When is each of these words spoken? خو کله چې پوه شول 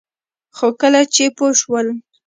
خو 0.57 0.67
کله 0.81 1.01
چې 1.13 1.23
پوه 1.37 1.51
شول 1.59 1.87